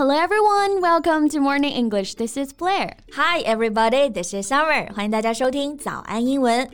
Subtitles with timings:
[0.00, 2.14] Hello everyone, welcome to Morning English.
[2.16, 2.96] This is Blair.
[3.14, 4.92] Hi everybody, this is Summer.
[4.94, 6.68] 欢迎大家收听早安英文。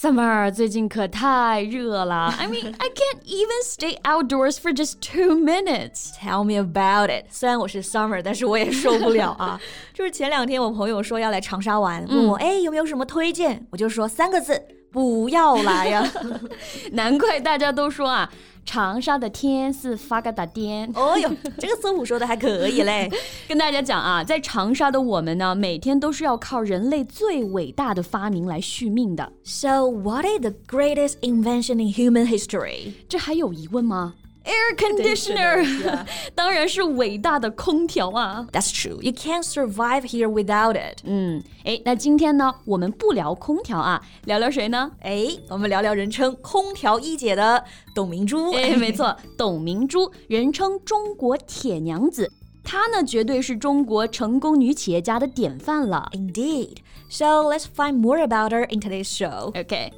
[0.00, 2.32] Summer 最近可太热了。
[2.38, 6.12] I mean, I can't even stay outdoors for just two minutes.
[6.16, 7.26] Tell me about it.
[7.30, 9.60] 虽然我是 Summer，但是我也受不了啊。
[9.92, 14.62] 就是前两天我朋友说要来长沙玩，问我哎有没有什么推荐，我就说三个字。
[14.93, 16.09] 不要来呀！
[16.93, 18.31] 难怪大家都说啊，
[18.63, 20.87] 长沙的天是发个大癫。
[20.93, 23.11] 哦哟，这个搜狐说的还可以嘞。
[23.49, 29.33] 跟大家讲啊，在长沙的我们呢，每天都是要靠人类最伟大的发明来续命的。
[29.43, 32.93] So what is the greatest invention in human history？
[33.09, 34.13] 这还有疑问吗
[34.44, 38.46] ？Air conditioner， 当然是伟大的空调啊。
[38.50, 39.02] That's true.
[39.02, 41.00] You can't survive here without it.
[41.04, 44.90] 嗯，哎，那今天呢，我们不聊空调啊，聊聊谁呢？
[45.00, 47.62] 哎，我们聊聊人称“空调一姐”的
[47.94, 48.52] 董明珠。
[48.52, 52.32] 哎，没错，董明珠，人称中国铁娘子，
[52.64, 56.08] 她呢，绝对是中国成功女企业家的典范了。
[56.12, 56.78] Indeed.
[57.10, 59.52] So let's find more about her in today's show.
[59.52, 59.90] Okay.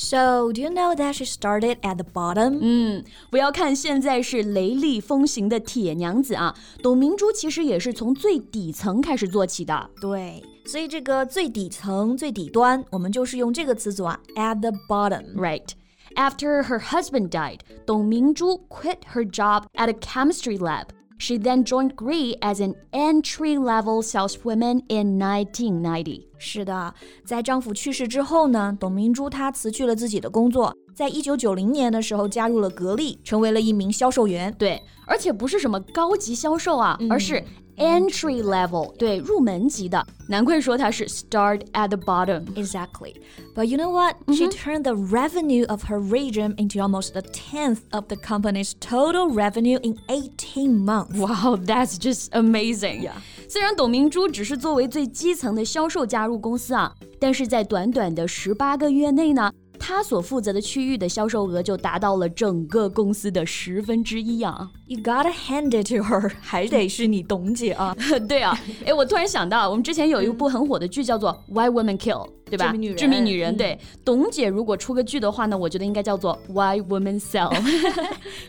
[0.00, 2.58] So, do you know that she started at the bottom?
[2.60, 9.90] 嗯，不要看现在是雷厉风行的铁娘子啊，董明珠其实也是从最底层开始做起的。
[10.00, 15.34] 对，所以这个最底层、最底端，我们就是用这个词组啊，at the bottom.
[15.34, 15.70] Right.
[16.14, 20.86] After her husband died, Dong Mingzhu quit her job at a chemistry lab.
[21.19, 26.27] She then joined Gree as an entry-level saleswoman in 1990.
[26.37, 26.93] 是的，
[27.25, 34.53] 在丈夫去世之后呢，董明珠她辞去了自己的工作，在一九九零年的时候加入了格力，成为了一名销售员。
[34.57, 37.41] 对，而且不是什么高级销售啊，而是
[37.76, 40.04] entry level，对，入门级的。
[40.28, 42.44] 难怪说它是 start at the bottom.
[42.54, 43.14] Exactly.
[43.54, 44.16] But you know what?
[44.26, 44.36] Mm -hmm.
[44.36, 49.32] She turned the revenue of her region into almost a tenth of the company's total
[49.32, 51.16] revenue in 18 months.
[51.16, 53.02] Wow, that's just amazing.
[53.02, 53.14] Yeah.
[53.48, 59.52] 虽然董明珠只是作为最基层的销售加入公司啊，但是在短短的十八个月内呢。
[59.80, 67.96] 他所负责的区域的销售额就达到了整个公司的十分之一啊 ！You gotta hand it to her，还得是你董姐啊！
[68.28, 72.26] 对啊，哎，我突然想到，我们之前有一部很火的剧叫做《Why Women Kill》。
[72.48, 72.72] 对吧？
[72.96, 73.78] 致命女人，对。
[74.02, 77.54] 董姐如果出个剧的话呢，我觉得应该叫做 Why Women Sell，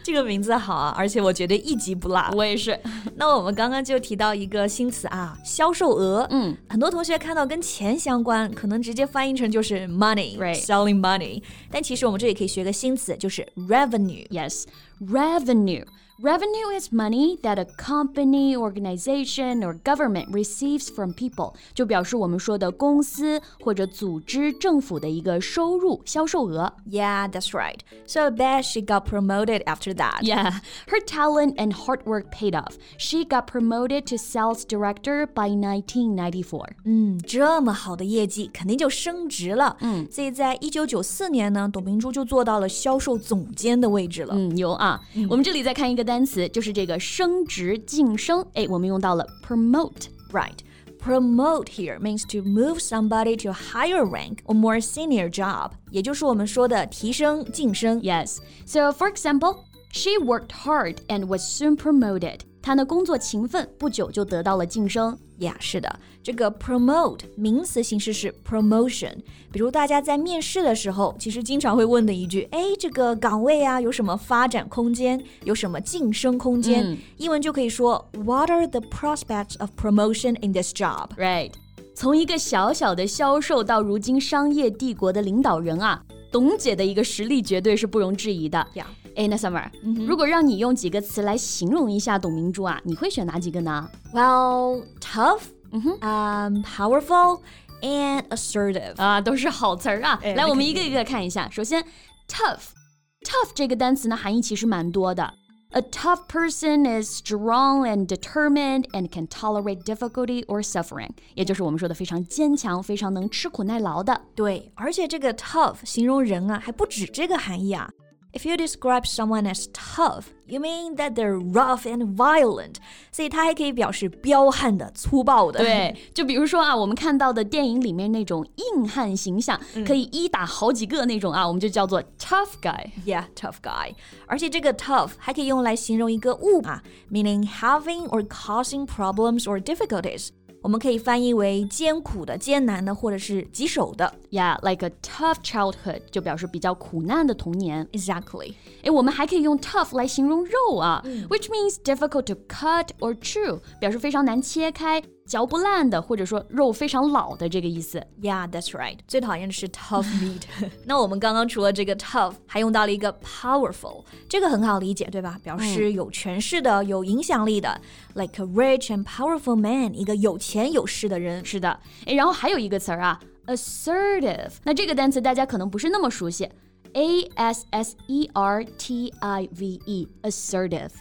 [0.01, 2.31] 这个名字好啊，而且我觉得一集不落。
[2.33, 2.79] 我也是。
[3.17, 6.25] 那我们刚刚就提到一个新词啊，销售额。
[6.29, 11.43] 嗯，很多同学看到跟钱相关，可能直接翻译成就是 money，selling money。
[11.69, 15.85] 但其实我们这里可以学个新词，就是 revenue。Yes，revenue。
[16.21, 26.73] Revenue is money that a company, organization, or government receives from people，就表示我们说的公司或者组织、政府的一个收入、销售额。
[26.91, 27.77] Yeah, that's right.
[28.05, 30.23] So I bet she got promoted after that.
[30.23, 30.59] Yeah,
[30.89, 32.73] her talent and hard work paid off.
[32.97, 36.65] She got promoted to sales director by 1994.
[36.83, 39.77] 嗯，这么好的业绩，肯定就升职了。
[39.79, 44.33] 嗯，所以在一九九四年呢，董明珠就做到了销售总监的位置了。
[44.35, 44.99] 嗯，牛啊！
[45.15, 46.02] 嗯、我们这里再看一个。
[46.05, 58.01] 单词就是这个升职晋升，哎，我们用到了 promote，right。Promote here means to move somebody to a higher rank or more senior job，也就是我们说的提升、晋升。
[58.01, 58.39] Yes.
[58.65, 59.59] So, for example,
[59.93, 62.39] she worked hard and was soon promoted.
[62.64, 65.14] 他呢工作勤奋，不久就得到了晋升。
[65.40, 69.12] 呀，是的，这个 promote 名词形式是 promotion。
[69.52, 76.82] 比如大家在面试的时候，其实经常会问的一句，哎，这个岗位啊有什么发展空间，有什么晋升空间？
[76.86, 81.08] 嗯、英文就可以说 What are the prospects of promotion in this job?
[81.18, 81.52] Right.
[81.94, 88.66] 从一个小小的销售到如今商业帝国的领导人啊，董姐的一个实力绝对是不容置疑的。
[88.72, 88.86] 呀。
[89.15, 93.89] 哎，那 Summer，、嗯、如果让你用几个词来形容一下董明珠啊，你会选哪几个呢？
[94.13, 95.41] Well, tough,
[95.71, 97.41] 嗯哼，um, powerful
[97.81, 100.19] and assertive 啊，都是好词儿啊。
[100.23, 101.49] 哎、来，我们一个一个看一下。
[101.49, 101.83] 首先，
[102.27, 105.33] tough，tough 这个单词呢，含义其实蛮多的。
[105.71, 114.19] A tough person is strong and determined and can tolerate difficulty or suffering，也就是我们说的非常坚强、非常能吃苦耐劳的。
[114.33, 117.87] 对，而且这个 tough 形容人啊，还不止这个含义啊。
[118.33, 122.75] If you describe someone as tough, you mean that they're rough and violent.
[123.11, 125.57] 所以它还可以表示彪悍的、粗暴的。
[125.57, 132.91] 对，就比如说啊，我们看到的电影里面那种硬汉形象，嗯、可以一打好几个那种啊，我们就叫做 tough guy。
[133.03, 133.95] Yeah, tough guy.
[134.27, 140.29] 而且这个 tough 还可以用来形容一个物啊，meaning having or causing problems or difficulties.
[140.63, 144.13] 我们可以翻译为艰苦的、艰难的，或者是棘手的。
[144.29, 147.87] Yeah, like a tough childhood 就表示比较苦难的童年。
[147.93, 148.53] Exactly.
[148.83, 158.01] 诶，我们还可以用 tough 来形容肉啊、w h i c h means difficult to cut or chew，表示非常难切开、 嚼不烂的，或者说肉非常老的这个意思。
[158.21, 158.97] Yeah, that's right.
[159.07, 160.41] 最讨厌的是 tough meat
[160.85, 165.39] 。那我们刚刚除了这个 tough， 还用到了一个 powerful，这个很好理解，对吧？
[165.43, 167.79] 表示有权势的、有影响力的，
[168.15, 171.45] like a rich and powerful man，一个有钱有势的人。
[171.45, 174.53] 是的，诶，然后还有一个词儿啊，assertive。
[174.63, 176.49] 那这个单词大家可能不是那么熟悉，
[176.93, 180.91] a s s e r t i v e，assertive。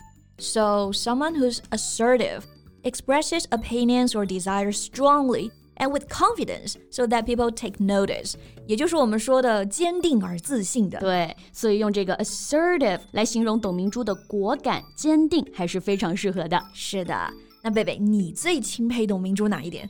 [0.40, 2.42] So someone who's assertive
[2.82, 8.34] expresses opinions or desires strongly and with confidence, so that people take notice.
[8.66, 10.98] 也就是我们说的坚定而自信的。
[10.98, 16.60] 对，所以用这个 assertive 来形容董明珠的果敢、坚定，还是非常适合的。
[16.74, 17.14] 是的。
[17.62, 19.88] 那贝贝，你最钦佩董明珠哪一点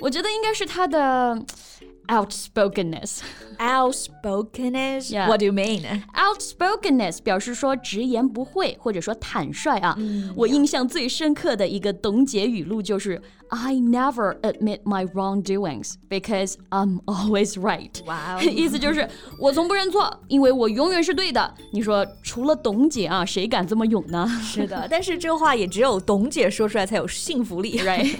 [0.00, 1.36] 我觉得应该是她的
[2.08, 3.20] outspokenness。
[3.58, 5.10] ？Outspokenness.
[5.10, 5.28] Yeah.
[5.28, 6.02] What do you mean?
[6.14, 9.98] outspokenness 表示说直言不讳或者说坦率啊。
[10.36, 18.04] 我印象最深刻的一个董姐语录就是 I never admit my wrongdoings because I'm always right。
[18.04, 19.08] 哇哦意思就是
[19.40, 21.54] 我从不认错，因为我永远是对的。
[21.72, 24.28] 你说除了董姐啊，谁敢这么勇呢？
[24.42, 27.78] 是的，但是这话也只有董姐说出来才有信服力。
[27.80, 28.16] right?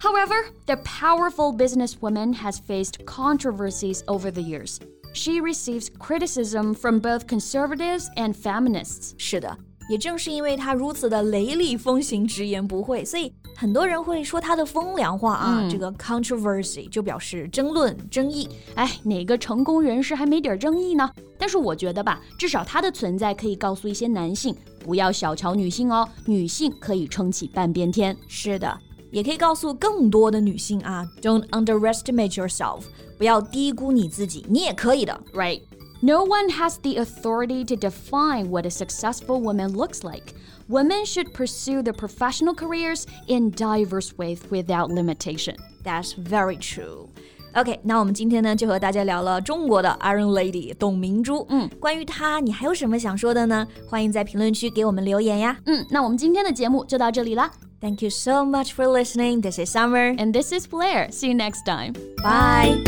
[0.00, 0.34] However,
[0.66, 4.78] the powerful businesswoman has faced controversies over the years.
[5.14, 9.12] She receives criticism from both conservatives and feminists.
[9.16, 9.56] 是的，
[9.88, 15.66] 也正是因为她如此的雷厉风行、直言不讳，所以很多人会说她的风凉话啊。
[15.70, 18.48] 这个 controversy 就表示争论、争议。
[18.74, 21.08] 哎，哪个成功人士还没点争议呢？
[21.38, 28.16] 但是我觉得吧，至少她的存在可以告诉一些男性，不要小瞧女性哦，女性可以撑起半边天。
[28.26, 28.76] 是的，
[29.10, 32.82] 也可以告诉更多的女性啊，Don't underestimate yourself，
[33.16, 35.20] 不要低估你自己，你也可以的。
[35.32, 35.62] Right.
[36.00, 40.34] No one has the authority to define what a successful woman looks like.
[40.68, 45.56] Women should pursue their professional careers in diverse ways without limitation.
[45.82, 47.08] That's very true.
[47.54, 51.46] OK，那我们今天呢就和大家聊了中国的 Iron Lady 董明珠。
[51.48, 53.66] 嗯，关于她，你还有什么想说的呢？
[53.88, 55.56] 欢迎在评论区给我们留言呀。
[55.66, 57.50] 嗯，那我们今天的节目就到这里啦。
[57.80, 59.42] Thank you so much for listening.
[59.42, 60.14] This is Summer.
[60.16, 61.10] And this is Blair.
[61.10, 61.92] See you next time.
[62.22, 62.82] Bye.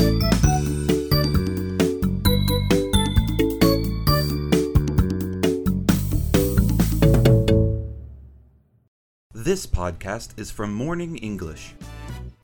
[9.34, 11.74] This podcast is from Morning English.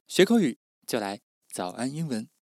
[0.06, 1.20] 学口语就来
[1.52, 2.32] 早安英文。